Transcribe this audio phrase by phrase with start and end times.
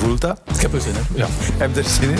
[0.00, 0.40] voelt dat?
[0.54, 1.04] Ik heb er zin in.
[1.14, 1.26] Ja.
[1.30, 2.18] Heb je er zin in?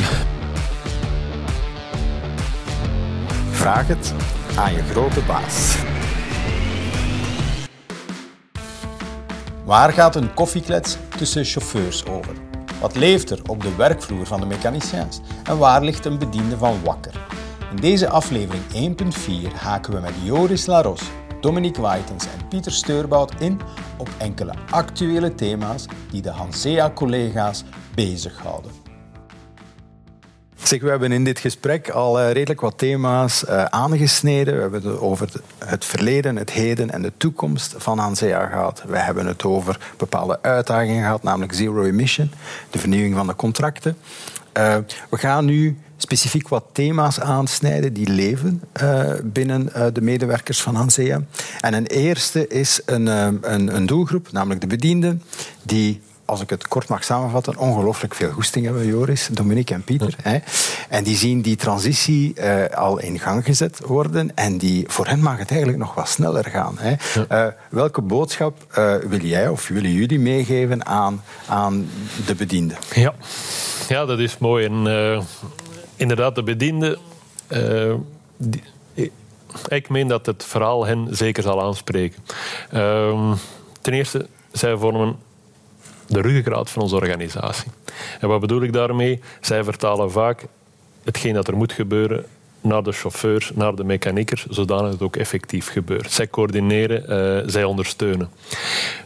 [3.51, 4.15] Vraag het
[4.57, 5.77] aan je grote baas.
[9.65, 12.33] Waar gaat een koffieklets tussen chauffeurs over?
[12.81, 15.21] Wat leeft er op de werkvloer van de mechaniciens?
[15.45, 17.15] En waar ligt een bediende van wakker?
[17.71, 18.63] In deze aflevering
[19.49, 21.03] 1.4 haken we met Joris Laros,
[21.41, 23.61] Dominique Waitens en Pieter Steurbout in
[23.97, 28.71] op enkele actuele thema's die de Hansea-collega's bezighouden.
[30.55, 34.55] Zeg, we hebben in dit gesprek al uh, redelijk wat thema's uh, aangesneden.
[34.55, 38.83] We hebben het over het verleden, het heden en de toekomst van Hansea gehad.
[38.87, 42.31] We hebben het over bepaalde uitdagingen gehad, namelijk zero emission,
[42.71, 43.97] de vernieuwing van de contracten.
[44.59, 44.77] Uh,
[45.11, 50.75] we gaan nu specifiek wat thema's aansnijden die leven uh, binnen uh, de medewerkers van
[50.75, 51.21] Hansea.
[51.61, 55.23] En een eerste is een, een, een doelgroep, namelijk de bedienden,
[55.63, 56.01] die
[56.31, 60.15] als ik het kort mag samenvatten, ongelooflijk veel goesting hebben, Joris, Dominique en Pieter.
[60.23, 60.39] Hè.
[60.89, 65.23] En die zien die transitie uh, al in gang gezet worden en die, voor hen
[65.23, 66.77] mag het eigenlijk nog wat sneller gaan.
[66.79, 66.95] Hè.
[67.29, 67.47] Ja.
[67.47, 71.89] Uh, welke boodschap uh, wil jij of willen jullie meegeven aan, aan
[72.27, 72.77] de bedienden?
[72.95, 73.15] Ja.
[73.89, 74.65] ja, dat is mooi.
[74.67, 74.87] En
[76.01, 76.99] inderdaad, de bedienden...
[78.37, 78.63] Die,
[79.69, 82.23] ik meen dat het verhaal hen zeker zal aanspreken.
[82.71, 83.35] Ehm,
[83.81, 85.17] ten eerste, zij vormen
[86.07, 87.71] de ruggengraat van onze organisatie.
[88.21, 89.21] En wat bedoel ik daarmee?
[89.41, 90.47] Zij vertalen vaak
[91.05, 92.25] hetgeen dat er moet gebeuren
[92.61, 96.13] naar de chauffeurs, naar de mechaniekers, zodat het ook effectief gebeurt.
[96.13, 98.31] Zij coördineren, uh, zij ondersteunen.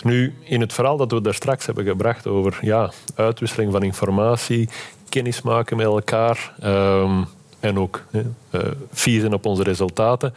[0.02, 4.68] Nu, in het verhaal dat we daar straks hebben gebracht over ja, uitwisseling van informatie,
[5.14, 7.26] kennis maken met elkaar, um,
[7.60, 8.60] en ook uh,
[8.92, 10.34] fier zijn op onze resultaten.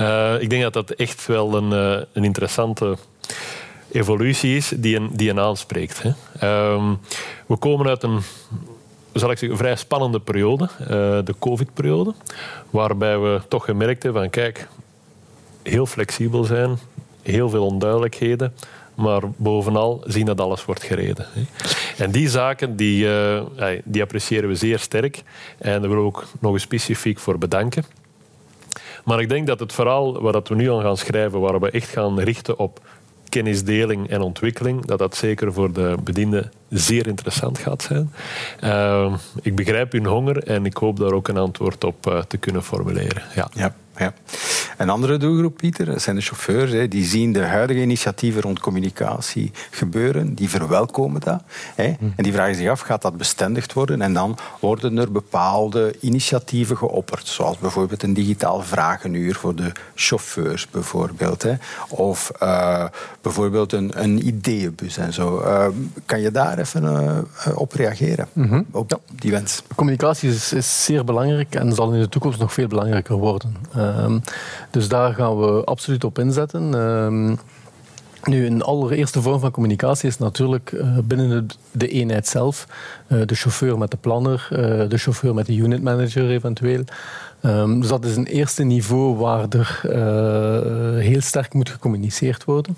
[0.00, 2.96] Uh, ik denk dat dat echt wel een, uh, een interessante
[3.92, 6.02] evolutie is die een, die een aanspreekt.
[6.02, 6.10] Hè.
[6.72, 6.98] Um,
[7.46, 8.20] we komen uit een
[9.12, 10.68] zal ik zeggen, vrij spannende periode,
[11.24, 12.14] de COVID-periode,
[12.70, 14.68] waarbij we toch gemerkt hebben van kijk,
[15.62, 16.78] heel flexibel zijn,
[17.26, 18.52] heel veel onduidelijkheden,
[18.94, 21.26] maar bovenal zien dat alles wordt gereden.
[21.96, 23.42] En die zaken die, uh,
[23.84, 25.22] die appreciëren we zeer sterk
[25.58, 27.84] en daar willen we ook nog eens specifiek voor bedanken.
[29.04, 31.88] Maar ik denk dat het verhaal waar we nu aan gaan schrijven, waar we echt
[31.88, 32.80] gaan richten op
[33.28, 38.12] kennisdeling en ontwikkeling, dat dat zeker voor de bedienden zeer interessant gaat zijn.
[38.64, 42.36] Uh, ik begrijp hun honger en ik hoop daar ook een antwoord op uh, te
[42.36, 43.22] kunnen formuleren.
[43.34, 43.48] Ja.
[43.54, 43.74] ja.
[43.98, 44.12] Ja.
[44.76, 46.72] Een andere doelgroep, Pieter, zijn de chauffeurs.
[46.72, 46.88] Hè.
[46.88, 50.34] Die zien de huidige initiatieven rond communicatie gebeuren.
[50.34, 51.42] Die verwelkomen dat.
[51.74, 51.94] Hè.
[51.98, 52.04] Hm.
[52.16, 54.02] En die vragen zich af, gaat dat bestendigd worden?
[54.02, 57.26] En dan worden er bepaalde initiatieven geopperd.
[57.26, 61.42] Zoals bijvoorbeeld een digitaal vragenuur voor de chauffeurs, bijvoorbeeld.
[61.42, 61.54] Hè.
[61.88, 62.84] Of uh,
[63.20, 65.40] bijvoorbeeld een, een ideeënbus en zo.
[65.40, 65.66] Uh,
[66.06, 68.28] kan je daar even uh, op reageren?
[68.32, 68.66] Mm -hmm.
[68.70, 68.98] Op ja.
[69.20, 69.62] die wens.
[69.74, 73.56] Communicatie is, is zeer belangrijk en zal in de toekomst nog veel belangrijker worden.
[74.70, 76.74] Dus daar gaan we absoluut op inzetten.
[76.74, 77.38] Um,
[78.24, 82.66] nu, een allereerste vorm van communicatie is natuurlijk uh, binnen de, eenheid zelf.
[83.08, 84.58] Uh, de chauffeur met de planner, uh,
[84.88, 86.84] de chauffeur met de unit manager eventueel.
[87.42, 89.80] Um, dus dat is een eerste niveau waar er
[90.98, 92.76] heel sterk moet gecommuniceerd worden.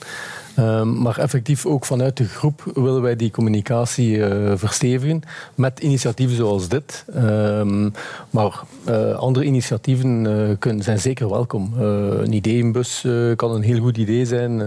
[0.59, 4.23] Um, maar effectief ook vanuit de groep willen wij die communicatie
[4.55, 5.23] verstevigen
[5.55, 7.05] met initiatieven zoals dit.
[7.17, 7.93] Um,
[8.31, 8.61] maar
[9.17, 11.73] andere initiatieven zijn zeker welkom.
[11.79, 13.07] een ideeënbus
[13.37, 14.61] kan een heel goed idee zijn.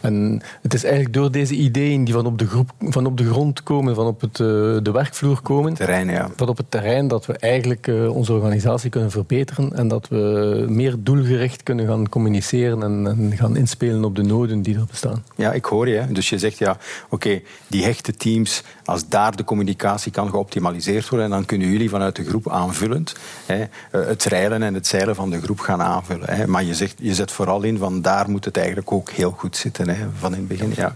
[0.00, 3.30] en het is eigenlijk door deze ideeën die van op de, groep, van op de
[3.30, 4.38] grond komen, van op het,
[4.82, 6.30] de werkvloer komen, terrein, ja.
[6.36, 10.94] van op het terrein, dat we eigenlijk onze organisatie kunnen verbeteren en dat we meer
[10.98, 15.24] doelgericht kunnen gaan communiceren en, en gaan inspelen op de noden die er bestaan.
[15.36, 16.06] Ja, ik hoor je.
[16.10, 16.76] Dus je zegt ja,
[17.08, 22.16] oké, die hechte teams, als daar de communicatie kan geoptimaliseerd worden, dan kunnen jullie vanuit
[22.16, 23.14] de groep aanvullend
[23.46, 26.34] hè, eh, het rijlen en het zeilen van de groep gaan aanvullen.
[26.34, 26.46] Hè.
[26.46, 29.56] Maar je, zegt, je zet vooral in van daar moet het eigenlijk ook heel goed
[29.56, 30.72] zitten hè, van in het begin.
[30.76, 30.94] Ja.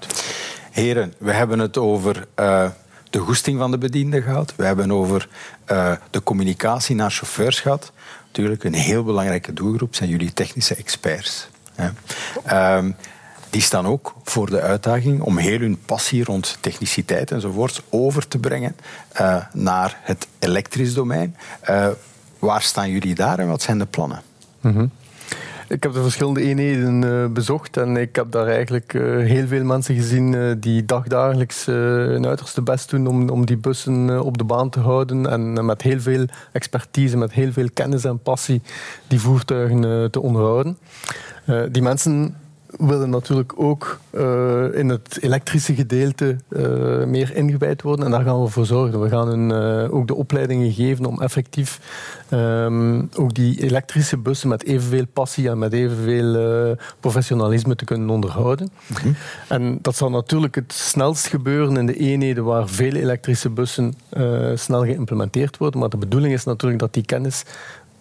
[0.71, 2.67] Heren, we hebben het over uh,
[3.15, 4.55] de goesting van de bediende gehad.
[4.57, 5.29] We hebben over
[5.71, 7.93] uh, de communicatie naar chauffeurs gehad.
[8.27, 11.49] Natuurlijk, een heel belangrijke doelgroep zijn jullie technische experts.
[12.53, 12.97] Um,
[13.51, 18.39] die staan ook voor de uitdaging om heel hun passie rond techniciteit enzovoort over te
[18.39, 18.77] brengen
[19.21, 21.37] uh, naar het elektrisch domein.
[21.71, 21.89] Uh,
[22.39, 24.23] waar staan jullie daar en wat zijn de plannen?
[24.61, 24.91] Mm.
[25.75, 28.93] Ik heb de verschillende eenheden uh, bezocht en ik heb daar eigenlijk
[29.23, 34.39] heel veel mensen gezien die dagdagelijks hun uiterste best doen om, om die bussen op
[34.39, 38.63] de baan te houden en met heel veel expertise, met heel veel kennis en passie
[39.09, 40.79] die voertuigen te onderhouden.
[41.71, 42.35] die mensen
[42.79, 48.05] willen natuurlijk ook uh, in het elektrische gedeelte uh, meer ingewijd worden.
[48.05, 49.01] En daar gaan we voor zorgen.
[49.01, 51.81] We gaan hun uh, ook de opleidingen geven om effectief
[52.31, 58.71] um, ook die elektrische bussen met evenveel passie en met evenveel professionalisme te kunnen onderhouden.
[58.87, 59.17] Mm -hmm.
[59.49, 63.95] En dat zal natuurlijk het snelst gebeuren in de eenheden waar veel elektrische bussen
[64.55, 65.81] snel geïmplementeerd worden.
[65.81, 67.45] Maar de bedoeling is natuurlijk dat die kennis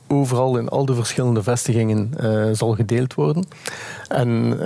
[0.07, 3.45] overal in al de verschillende vestigingen uh, zal gedeeld worden.
[4.07, 4.59] En uh,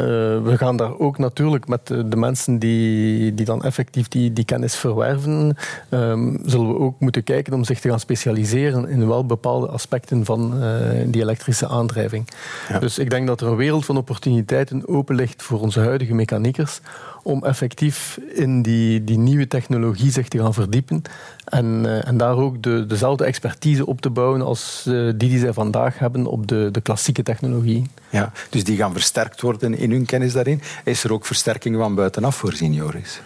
[0.44, 4.46] we gaan daar ook natuurlijk met de, de, mensen die, die dan effectief die, die
[4.46, 5.58] kennis verwerven,
[5.90, 10.26] um, zullen we ook moeten kijken om zich te gaan specialiseren in wel bepaalde aspecten
[10.26, 12.28] van uh, die elektrische aandrijving.
[12.70, 12.80] Ja.
[12.80, 16.82] Dus ik denk dat er een wereld van opportuniteiten open ligt voor onze huidige mechaniekers
[17.28, 21.02] om effectief in die, die nieuwe technologie zich te gaan verdiepen
[21.44, 25.40] en, uh, en daar ook de, dezelfde expertise op te bouwen als uh, die die
[25.40, 27.86] zij vandaag hebben op de, de klassieke technologie.
[28.10, 30.62] Ja, dus die gaan versterkt worden in hun kennis daarin.
[30.84, 33.22] Is er ook versterking van buitenaf voorzien, Joris?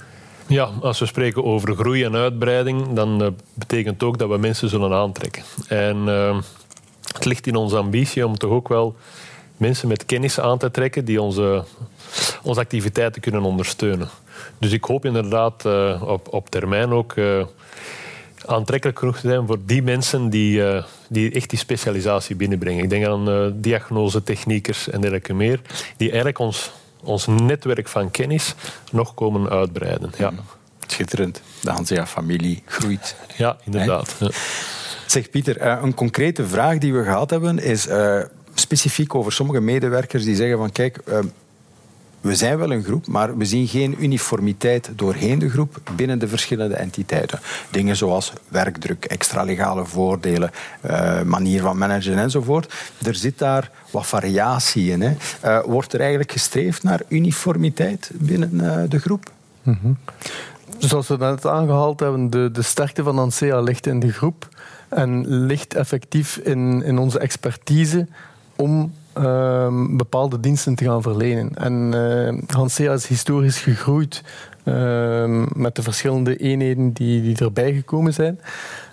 [0.47, 4.69] Ja, als we spreken over groei en uitbreiding, dan uh, betekent ook dat we mensen
[4.69, 5.43] zullen aantrekken.
[5.67, 5.97] En
[7.13, 8.95] het ligt in onze ambitie om toch ook wel
[9.61, 11.63] mensen met kennis aan te trekken die onze,
[12.43, 14.09] onze activiteiten kunnen ondersteunen.
[14.57, 17.45] Dus ik hoop inderdaad uh, op, op termijn ook uh,
[18.45, 22.83] aantrekkelijk genoeg te zijn voor die mensen die, uh, die echt die specialisatie binnenbrengen.
[22.83, 25.59] Ik denk aan diagnosetechniekers en dergelijke meer,
[25.97, 26.71] die eigenlijk ons,
[27.03, 28.55] ons netwerk van kennis
[28.91, 30.11] nog komen uitbreiden.
[30.17, 30.31] Ja.
[30.87, 31.41] Schitterend.
[31.61, 33.15] De Hansia-familie groeit.
[33.37, 34.15] Ja, inderdaad.
[34.19, 34.29] Ja.
[35.05, 37.87] Zeg Pieter, een concrete vraag die we gehad hebben is
[38.61, 41.25] specifiek over sommige medewerkers die zeggen van kijk, ehm,
[42.21, 46.27] we zijn wel een groep, maar we zien geen uniformiteit doorheen de groep binnen de
[46.27, 47.39] verschillende entiteiten.
[47.69, 50.51] Dingen zoals werkdruk, extra legale voordelen,
[50.85, 52.73] uh, manier van managen enzovoort.
[53.05, 55.01] Er zit daar wat variatie in.
[55.01, 55.13] Hè.
[55.45, 59.31] Uh, wordt er eigenlijk gestreefd naar uniformiteit binnen uh, de groep?
[59.63, 59.97] -hmm.
[60.77, 64.47] Zoals we net aangehaald hebben, de, de sterkte van ANSEA ligt in de groep
[64.89, 68.07] en ligt effectief in, in onze expertise
[68.61, 71.55] om uh, bepaalde diensten te gaan verlenen.
[71.55, 74.23] En uh, Hansea is historisch gegroeid
[74.65, 78.39] uh, met de verschillende eenheden die, die erbij gekomen zijn.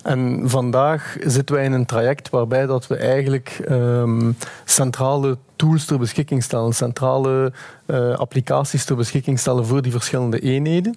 [0.03, 5.99] En vandaag zitten wij in een traject waarbij dat we eigenlijk um, centrale tools ter
[5.99, 7.53] beschikking stellen, centrale
[7.87, 10.97] uh, applicaties ter beschikking stellen voor die verschillende eenheden.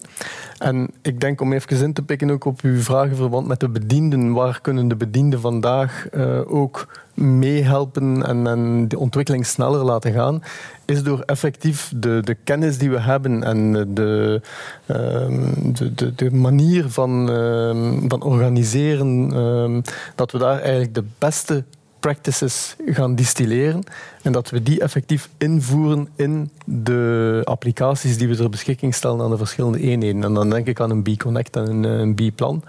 [0.58, 3.70] En ik denk om even in te pikken ook op uw vragen verband met de
[3.70, 10.44] bedienden, waar kunnen de bedienden vandaag uh, ook meehelpen en, de ontwikkeling sneller laten gaan,
[10.86, 14.42] is door effectief de, de kennis die we hebben en de,
[14.88, 19.82] um, de, de, de, manier van, um, van organiseren, um,
[20.16, 21.64] dat we daar eigenlijk de beste
[22.00, 23.84] practices gaan distilleren
[24.22, 29.30] en dat we die effectief invoeren in de applicaties die we ter beschikking stellen aan
[29.30, 30.24] de verschillende eenheden.
[30.24, 32.64] En dan denk ik aan een B-Connect en een, een B-plan.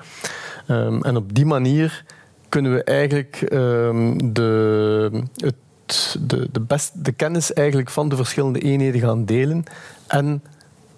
[0.69, 2.05] Um, en op die manier
[2.49, 8.61] kunnen we eigenlijk um, de, het, de, de, best, de kennis eigenlijk van de verschillende
[8.61, 9.65] eenheden gaan delen
[10.07, 10.43] en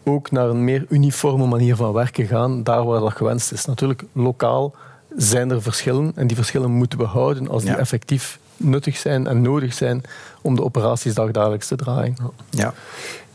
[0.05, 3.65] ook naar een meer uniforme manier van werken gaan, daar waar dat gewenst is.
[3.65, 4.75] Natuurlijk, lokaal
[5.17, 7.79] zijn er verschillen en die verschillen moeten we houden als die ja.
[7.79, 10.03] effectief nuttig zijn en nodig zijn
[10.41, 12.17] om de operaties dagelijks te draaien.
[12.51, 12.75] Ja.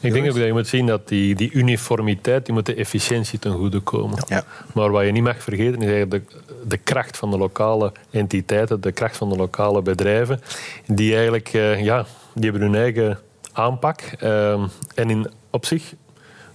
[0.01, 3.39] Ik denk ook dat je moet zien dat die, die uniformiteit, die moet de efficiëntie
[3.39, 4.23] ten goede komen.
[4.27, 4.43] Ja.
[4.73, 8.81] Maar wat je niet mag vergeten is eigenlijk de, de kracht van de lokale entiteiten,
[8.81, 10.41] de kracht van de lokale bedrijven,
[10.85, 13.19] die eigenlijk, uh, ja, die hebben hun eigen
[13.51, 14.01] aanpak.
[14.23, 14.63] Uh,
[14.95, 15.93] en in, op zich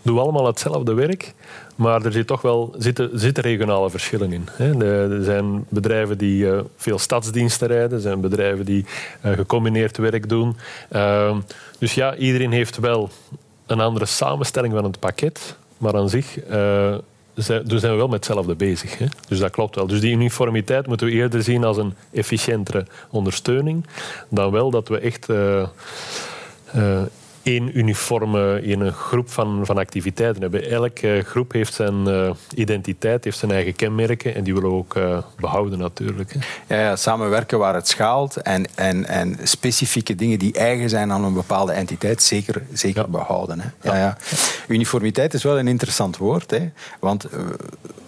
[0.02, 1.35] doen we allemaal hetzelfde werk,
[1.75, 4.49] maar er zit toch wel, zitten, zitten regionale verschillen in.
[4.83, 8.85] Er zijn bedrijven die uh, veel stadsdiensten rijden, er zijn bedrijven die
[9.25, 10.57] uh, gecombineerd werk doen.
[10.93, 11.37] Uh,
[11.78, 13.11] dus ja, iedereen heeft wel
[13.66, 16.95] een andere samenstelling van het pakket, maar aan zich uh,
[17.35, 18.99] zijn, dus zijn we wel met hetzelfde bezig.
[19.28, 19.87] Dus dat klopt wel.
[19.87, 23.87] Dus die uniformiteit moeten we eerder zien als een efficiëntere ondersteuning,
[24.28, 25.26] dan wel dat we echt
[27.45, 30.71] één uniforme in een groep van, van activiteiten hebben.
[30.71, 34.95] Elke groep heeft zijn uh, identiteit, heeft zijn eigen kenmerken en die willen we ook
[34.95, 36.35] uh, behouden natuurlijk.
[36.67, 41.25] Ja, ja, samenwerken waar het schaalt en, en, en specifieke dingen die eigen zijn aan
[41.25, 43.09] een bepaalde entiteit zeker, zeker ja.
[43.09, 43.61] behouden.
[43.61, 43.69] Hè.
[43.83, 43.97] Ja.
[43.97, 44.17] Ja,
[44.69, 46.71] Uniformiteit is wel een interessant woord, hè,
[47.01, 47.41] want uh,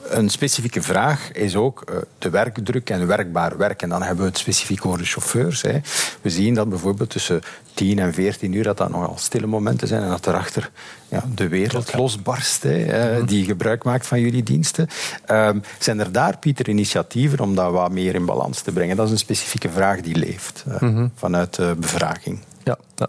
[0.08, 3.82] een specifieke vraag is ook uh, de werkdruk en werkbaar werk.
[3.82, 5.62] En dan hebben we het specifiek over de chauffeurs.
[5.62, 5.78] Hè.
[6.20, 7.40] We zien dat bijvoorbeeld tussen
[7.75, 10.70] 10 en 14 uur dat dat nogal stille momenten zijn en dat erachter
[11.08, 14.88] ja, de wereld losbarst hè, uh, die gebruik maakt van jullie diensten.
[15.30, 18.96] Uh, zijn er daar, Pieter, initiatieven om dat wat meer in balans te brengen?
[18.96, 21.10] Dat is een specifieke vraag die leeft uh, mm -hmm.
[21.14, 22.40] vanuit de bevraging.
[22.64, 23.08] Ja, ja.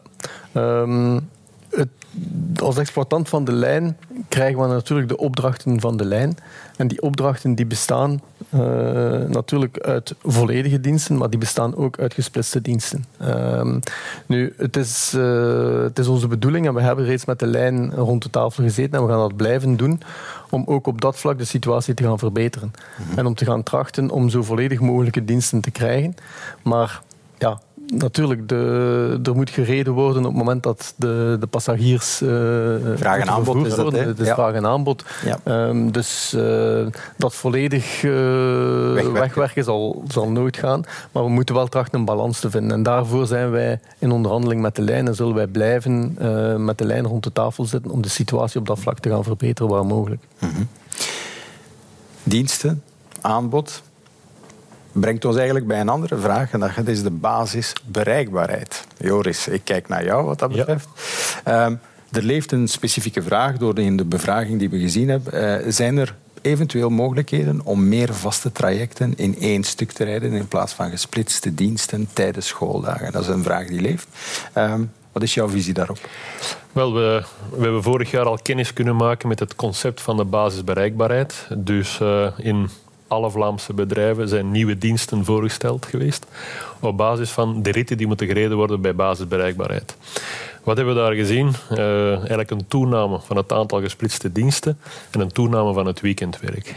[0.82, 1.30] Um
[1.78, 1.90] het,
[2.62, 6.38] als exploitant van de lijn krijgen we natuurlijk de opdrachten van de lijn.
[6.78, 8.22] En die opdrachten die bestaan
[8.54, 8.60] uh,
[9.28, 13.06] natuurlijk uit volledige diensten, maar die bestaan ook uit gesplitste diensten.
[13.22, 13.76] Uh,
[14.26, 17.94] nu, het is, uh, het is onze bedoeling, en we hebben reeds met de lijn
[17.94, 20.02] rond de tafel gezeten, en we gaan dat blijven doen,
[20.50, 22.72] om ook op dat vlak de situatie te gaan verbeteren.
[22.98, 23.20] Mhm.
[23.20, 26.16] En om te gaan trachten om zo volledig mogelijke diensten te krijgen.
[26.64, 27.02] Maar
[27.38, 32.22] ja, natuurlijk, de, er moet gereden worden op het moment dat de, de passagiers.
[32.22, 32.30] Uh,
[32.96, 34.14] vraag en aanbod is dat, hè?
[34.14, 35.04] Dus vraag en aanbod.
[35.46, 40.84] Um, dus uh, dat volledig uh, wegwerken, wegwerken zal, zal nooit gaan.
[41.12, 42.72] Maar we moeten wel trachten een balans te vinden.
[42.72, 46.16] En daarvoor zijn wij in onderhandeling met de lijn en zullen wij blijven
[46.66, 49.24] met de lijn rond de tafel zitten om de situatie op dat vlak te gaan
[49.24, 50.22] verbeteren waar mogelijk.
[50.40, 50.68] Mm -hmm.
[52.24, 52.84] Diensten,
[53.22, 53.84] aanbod,
[55.00, 56.52] brengt ons eigenlijk bij een andere vraag.
[56.52, 58.86] En dat is de basisbereikbaarheid.
[58.98, 60.88] Joris, ik kijk naar jou wat dat betreft.
[61.44, 61.76] Ehm,
[62.12, 65.64] er leeft een specifieke vraag door in de bevraging die we gezien hebben.
[65.64, 70.48] Uh, zijn er eventueel mogelijkheden om meer vaste trajecten in één stuk te rijden in
[70.48, 73.12] plaats van gesplitste diensten tijdens schooldagen?
[73.12, 74.08] Dat is een vraag die leeft.
[74.54, 76.00] Ehm, wat is jouw visie daarop?
[76.72, 80.26] Wel, we, we, hebben vorig jaar al kennis kunnen maken met het concept van de
[80.26, 81.48] basisbereikbaarheid.
[81.56, 82.70] Dus uh, in
[83.08, 86.26] alle Vlaamse bedrijven zijn nieuwe diensten voorgesteld geweest
[86.80, 89.98] op basis van de ritten die moeten gereden worden bij basisbereikbaarheid.
[90.64, 91.54] Wat hebben we daar gezien?
[91.72, 94.80] Uh, eigenlijk een toename van het aantal gesplitste diensten
[95.12, 96.76] en een toename van het weekendwerk.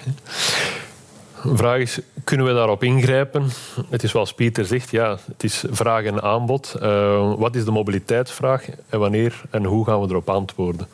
[1.42, 3.48] De vraag is, kunnen we daarop ingrijpen?
[3.88, 6.74] Het is zoals Pieter zegt, ja, het is vraag en aanbod.
[6.82, 10.88] Uh, wat is de mobiliteitsvraag en wanneer en hoe gaan we erop antwoorden?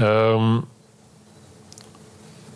[0.00, 0.56] Uh,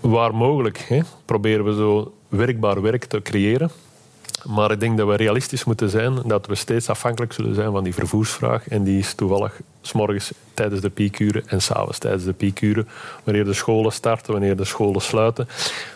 [0.01, 3.71] waar mogelijk hè, proberen we zo werkbaar werk te creëren.
[4.45, 7.85] Maar ik denk dat we realistisch moeten zijn dat we steeds afhankelijk zullen zijn van
[7.85, 8.69] die vervoersvraag.
[8.69, 12.89] En die is toevallig s morgens tijdens de piekuren en s'avonds tijdens de piekuren.
[13.25, 15.49] Wanneer de scholen starten, wanneer de scholen sluiten.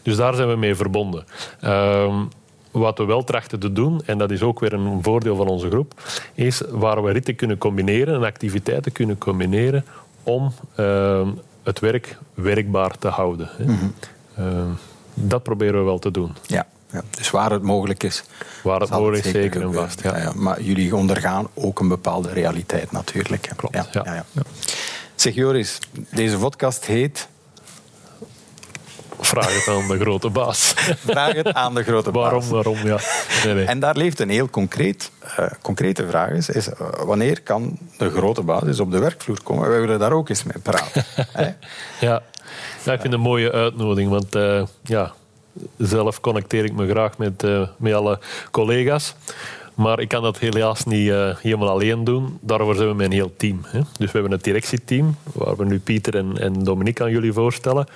[0.03, 1.25] Dus daar zijn we mee verbonden.
[1.65, 2.29] Um,
[2.71, 5.71] wat we wel trachten te doen, en dat is ook weer een voordeel van onze
[5.71, 5.95] groep,
[6.35, 9.85] is waar we ritten kunnen combineren en activiteiten kunnen combineren
[10.23, 11.29] om uh,
[11.65, 13.49] het werk werkbaar te houden.
[13.59, 13.95] Mm
[15.15, 16.37] dat proberen we wel te doen.
[16.47, 16.67] Ja.
[16.91, 18.25] Ja, dus waar het mogelijk is.
[18.63, 20.03] Waar het mogelijk is, zeker en vast.
[20.03, 20.19] Ja.
[20.19, 23.51] Ja, maar jullie ondergaan ook een bepaalde realiteit natuurlijk.
[23.57, 23.89] Klopt.
[23.93, 24.25] Ja, ja.
[25.15, 25.79] Zeg Joris,
[26.11, 27.29] deze podcast heet
[29.25, 30.75] Vraag het aan de grote baas.
[31.07, 32.23] Vraag het aan de grote baas.
[32.23, 32.99] Waarom, waarom, ja.
[33.45, 33.65] Nee, nee.
[33.65, 36.31] En daar leeft een heel concreet, uh, concrete vraag.
[36.31, 39.71] Is, is uh, wanneer kan de grote baas op de werkvloer komen?
[39.71, 41.05] We willen daar ook eens mee praten.
[42.01, 42.23] ja.
[42.85, 44.11] ja, ik vind het een mooie uitnodiging.
[44.11, 45.13] Want uh, ja,
[45.79, 48.19] zelf connecteer ik me graag met, met alle
[48.51, 49.15] collega's.
[49.75, 52.39] Maar ik kan dat helaas niet uh, helemaal alleen doen.
[52.41, 53.61] Daarvoor zijn we met een heel team.
[53.65, 53.79] Hè.
[53.79, 57.87] Dus we hebben een directieteam, waar we nu Pieter en, en Dominique aan jullie voorstellen.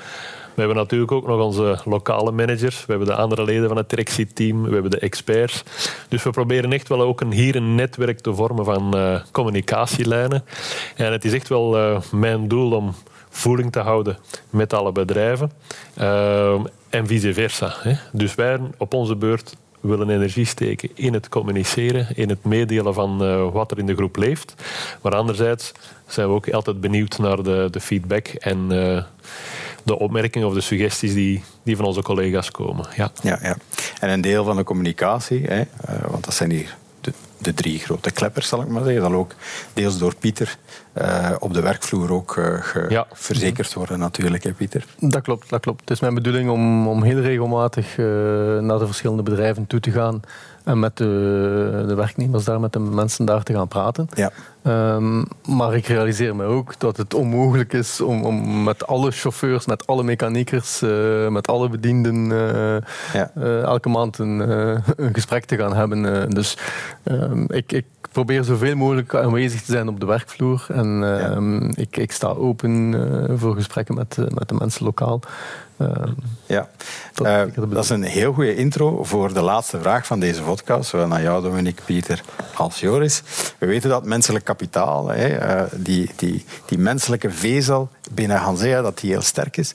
[0.59, 2.77] We hebben natuurlijk ook nog onze lokale managers.
[2.87, 4.63] We hebben de andere leden van het directieteam.
[4.63, 5.63] We hebben de experts.
[6.09, 10.45] Dus we proberen echt wel ook een, hier een netwerk te vormen van uh, communicatielijnen.
[10.97, 12.95] En het is echt wel uh, mijn doel om
[13.29, 14.19] voeling te houden
[14.51, 15.53] met alle bedrijven.
[15.99, 17.75] Uh, en vice versa.
[17.79, 17.93] Hè.
[18.13, 23.19] Dus wij op onze beurt willen energie steken in het communiceren, in het meedelen van
[23.53, 24.55] wat er in de groep leeft.
[25.03, 25.73] Maar anderzijds
[26.09, 29.03] zijn we ook altijd benieuwd naar de, de feedback en uh,
[29.85, 32.87] de opmerkingen of de suggesties die, die van onze collega's komen.
[32.97, 33.11] Ja.
[33.23, 33.57] Ja, ja.
[34.01, 35.67] En een deel van de communicatie, hè, uh,
[36.11, 39.35] want dat zijn hier de, de, drie grote kleppers, zal ik maar zeggen, zal ook
[39.73, 40.57] deels door Pieter
[40.95, 43.07] uh, op de werkvloer ook uh, ja.
[43.13, 44.85] verzekerd worden natuurlijk, hè, Pieter?
[44.99, 45.81] Dat klopt, dat klopt.
[45.81, 47.97] Het is mijn bedoeling om, om heel regelmatig
[48.61, 50.21] naar de verschillende bedrijven toe te gaan
[50.69, 54.09] en met de, de, werknemers daar, met de mensen daar te gaan praten.
[54.15, 54.31] Ja.
[54.95, 59.67] Um, maar ik realiseer me ook dat het onmogelijk is om, om met alle chauffeurs,
[59.67, 62.77] met alle mechaniekers, uh, met alle bedienden uh,
[63.13, 63.31] ja.
[63.37, 64.39] uh, elke maand een,
[64.97, 66.31] een, gesprek te gaan hebben.
[66.31, 66.57] dus
[67.05, 70.67] um, ik, ik, probeer zoveel mogelijk aanwezig te zijn op de werkvloer.
[70.69, 71.31] En ja.
[71.31, 72.95] um, ik, ik, sta open
[73.39, 75.21] voor gesprekken met, met de mensen lokaal.
[75.79, 75.89] Uh,
[76.47, 76.69] ja,
[77.15, 80.89] dat, uh, dat, is een heel goede intro voor de laatste vraag van deze podcast.
[80.91, 82.23] Zowel naar jou, Dominique, Pieter
[82.55, 83.23] als Joris.
[83.59, 88.99] We weten dat menselijk kapitaal, hè, uh, die, die, die menselijke vezel binnen Hansea, dat
[88.99, 89.75] die heel sterk is.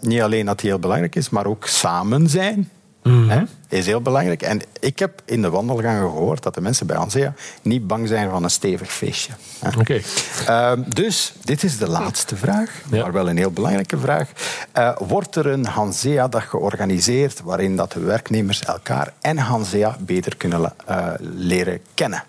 [0.00, 2.70] Niet alleen dat die heel belangrijk is, maar ook samen zijn.
[3.02, 3.28] Mm.
[3.28, 4.42] Hè, is heel belangrijk.
[4.42, 8.30] En ik heb in de wandelgangen gehoord dat de mensen bij Hansea niet bang zijn
[8.30, 9.32] van een stevig feestje.
[9.66, 9.78] Oké.
[9.78, 10.02] Okay.
[10.48, 13.02] Uh, dus dit is de laatste vraag, ja.
[13.02, 14.30] maar wel een heel belangrijke vraag.
[14.78, 20.72] Uh, wordt er een Hansea-dag georganiseerd waarin dat de werknemers elkaar en Hansea beter kunnen
[20.90, 22.24] uh, leren kennen?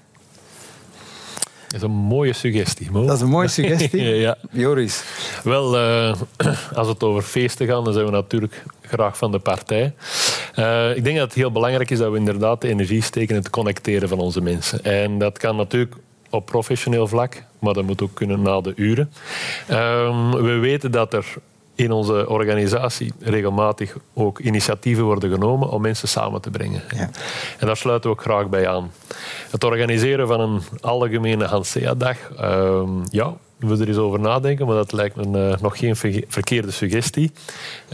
[1.69, 2.91] Dat is een mooie suggestie.
[2.91, 3.05] Mo.
[3.05, 4.01] Dat is een mooie suggestie.
[4.01, 4.37] ja.
[4.51, 5.03] Joris.
[5.43, 6.15] Wel, uh,
[6.73, 9.93] als het over feesten gaat, dan zijn we natuurlijk graag van de partij.
[10.55, 13.41] Uh, ik denk dat het heel belangrijk is dat we inderdaad de energie steken in
[13.41, 14.83] het connecteren van onze mensen.
[14.83, 15.95] En dat kan natuurlijk
[16.29, 19.11] op professioneel vlak, maar dat moet ook kunnen na de uren.
[19.69, 21.25] Uh, we weten dat er
[21.75, 26.81] in onze organisatie regelmatig ook initiatieven worden genomen om mensen samen te brengen.
[26.95, 27.09] Ja.
[27.59, 28.91] En daar sluiten we ook graag bij aan.
[29.49, 34.91] Het organiseren van een algemene Hansea-dag, uh, ja, we er eens over nadenken, maar dat
[34.91, 35.95] lijkt me uh, nog geen
[36.27, 37.31] verkeerde suggestie.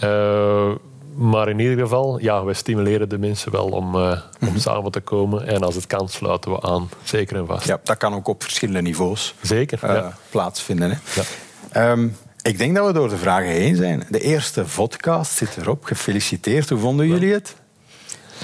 [0.03, 0.71] Uh,
[1.15, 4.59] maar in ieder geval, ja, we stimuleren de mensen wel om, uh, om mhm.
[4.59, 5.47] samen te komen.
[5.47, 6.89] En als het kan, sluiten we aan.
[7.03, 7.67] Zeker en vast.
[7.67, 10.17] Ja, dat kan ook op verschillende niveaus Zeker, ja.
[10.29, 10.89] plaatsvinden.
[10.91, 10.97] Hè.
[11.73, 11.91] Ja.
[11.91, 14.03] Um, ik denk dat we door de vragen heen zijn.
[14.09, 15.83] De eerste podcast zit erop.
[15.83, 16.69] Gefeliciteerd.
[16.69, 17.55] Hoe vonden jullie het?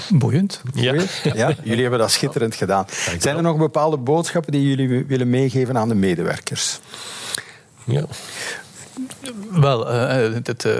[0.08, 0.62] Boeiend.
[0.74, 0.92] Ja.
[1.34, 1.54] ja.
[1.62, 2.86] Jullie hebben dat schitterend gedaan.
[3.18, 6.80] Zijn er nog bepaalde boodschappen die jullie willen meegeven aan de medewerkers?
[7.84, 8.04] Ja.
[9.60, 10.72] Wel, uh, het, uh,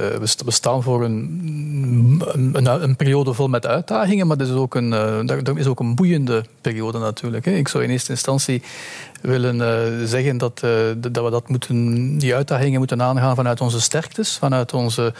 [0.44, 4.90] we staan voor een, een, een, periode vol met uitdagingen, maar dat is ook een,
[5.26, 7.46] dat is ook een boeiende periode natuurlijk.
[7.46, 8.62] Ik zou in eerste instantie
[9.22, 13.80] willen uh, zeggen dat, uh, dat we dat moeten, die uitdagingen moeten aangaan vanuit onze
[13.80, 15.14] sterktes, vanuit onze,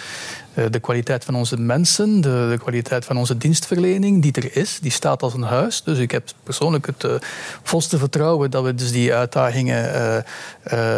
[0.55, 4.79] uh, de kwaliteit van onze mensen, de, de, kwaliteit van onze dienstverlening, die er is,
[4.81, 5.83] die staat als een huis.
[5.83, 7.25] Dus ik heb persoonlijk het
[7.63, 10.25] volste vertrouwen dat we dus die uitdagingen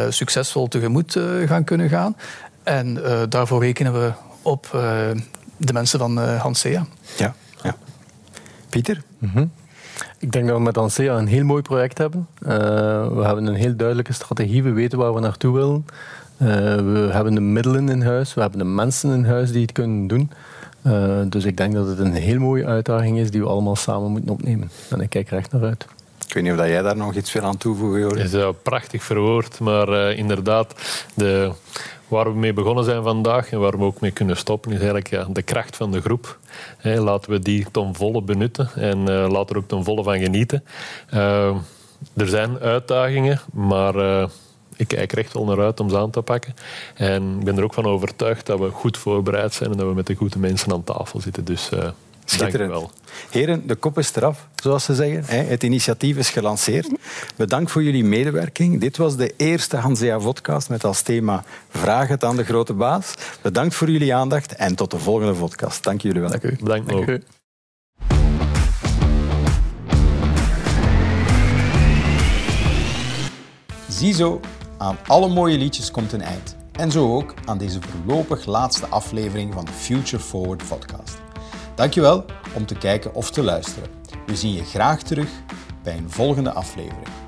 [0.09, 2.17] succesvol tegemoet gaan kunnen gaan.
[2.63, 4.69] En daarvoor rekenen we op
[5.57, 6.87] de mensen van Hansea.
[7.17, 7.77] Ja, ja.
[8.69, 9.03] Pieter?
[9.19, 9.51] Mm -hmm.
[10.25, 12.29] Ik denk dat we met ANSEA een heel mooi project hebben.
[12.43, 12.49] Uh,
[13.09, 14.63] we hebben een heel duidelijke strategie.
[14.63, 15.87] We weten waar we naartoe willen.
[16.39, 18.35] Uh, we hebben de middelen in huis.
[18.35, 20.31] We hebben de mensen in huis die het kunnen doen.
[20.87, 24.11] Uh, dus ik denk dat het een heel mooie uitdaging is die we allemaal samen
[24.11, 24.71] moeten opnemen.
[24.91, 25.87] En ik kijk er echt naar uit.
[26.27, 28.33] Ik weet niet of jij daar nog iets wil aan toevoegen, Joris.
[28.33, 30.75] Het is prachtig verwoord, maar inderdaad,
[31.15, 31.53] de,
[32.15, 35.11] waar we mee begonnen zijn vandaag en waar we ook mee kunnen stoppen, is eigenlijk
[35.11, 36.39] ja, de kracht van de groep.
[36.83, 40.65] laten we die ten volle benutten en uh, laten er ook ten volle van genieten.
[41.15, 41.57] Uh,
[42.17, 44.29] er zijn uitdagingen, maar uh,
[44.77, 46.55] ik kijk er echt wel naar uit om ze aan te pakken.
[46.95, 49.95] En ik ben er ook van overtuigd dat we goed voorbereid zijn en dat we
[49.95, 51.45] met de goede mensen aan tafel zitten.
[51.45, 51.71] Dus
[52.25, 52.91] Schitterend.
[53.31, 55.47] Heren, de kop is eraf, zoals ze zeggen.
[55.47, 56.89] Het initiatief is gelanceerd.
[57.37, 58.81] Bedankt voor jullie medewerking.
[58.81, 63.15] Dit was de eerste Hansea podcast met als thema Vraag het aan de grote baas.
[63.43, 65.85] Bedankt voor jullie aandacht en tot de volgende podcast.
[65.85, 66.31] Dank jullie wel.
[66.31, 66.57] Dank u.
[66.61, 66.89] Bedankt.
[66.89, 67.23] Dank u.
[73.89, 74.41] Ziezo,
[74.79, 76.57] aan alle mooie liedjes komt een eind.
[76.73, 81.24] En zo ook aan deze voorlopig laatste aflevering van de Future Forward podcast.
[81.75, 83.89] Dankjewel om te kijken of te luisteren.
[84.27, 85.31] We zien je graag terug
[85.83, 87.24] bij een volgende aflevering.